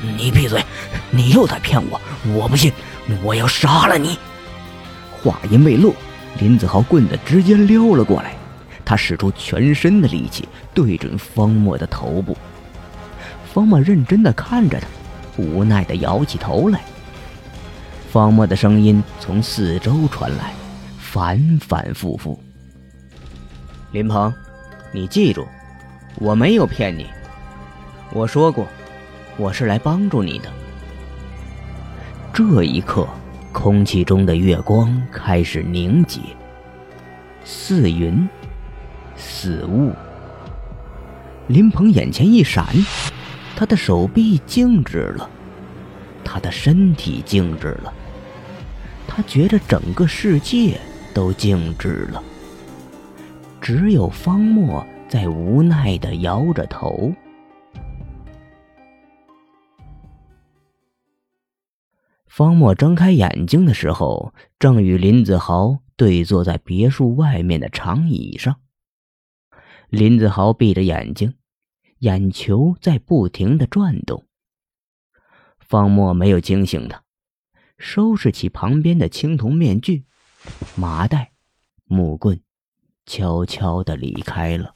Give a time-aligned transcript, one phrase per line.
[0.00, 0.64] 你闭嘴！
[1.10, 2.00] 你又在骗我！
[2.32, 2.72] 我不信！
[3.22, 4.18] 我要杀了你！
[5.22, 5.94] 话音未落，
[6.38, 8.34] 林子豪棍子直接撩了过来，
[8.84, 12.36] 他使出全身的力气对准方墨的头部。
[13.52, 14.86] 方墨认真的看着他，
[15.36, 16.80] 无奈的摇起头来。
[18.10, 20.52] 方墨的声音从四周传来，
[20.98, 22.40] 反反复复
[23.92, 24.32] ：“林鹏，
[24.92, 25.46] 你记住，
[26.16, 27.06] 我没有骗你。
[28.12, 28.66] 我说过，
[29.38, 30.52] 我是来帮助你的。”
[32.34, 33.08] 这一刻，
[33.52, 36.20] 空气中的月光开始凝结，
[37.44, 38.28] 似云，
[39.16, 39.92] 似雾。
[41.46, 42.66] 林鹏眼前一闪，
[43.56, 45.30] 他的手臂静止了，
[46.22, 47.92] 他的身体静止了，
[49.06, 50.78] 他觉得整个世界
[51.14, 52.22] 都静止了，
[53.60, 57.12] 只有方墨在无奈的摇着头。
[62.28, 68.60] 方墨睁开眼睛的时候，正与林子豪对坐在别墅外面的长椅上。
[69.88, 71.34] 林子豪闭着眼睛，
[72.00, 74.26] 眼球在不停的转动。
[75.58, 77.02] 方墨没有惊醒他，
[77.78, 80.04] 收拾起旁边的青铜面具、
[80.76, 81.32] 麻袋、
[81.84, 82.40] 木棍，
[83.06, 84.72] 悄悄的离开了。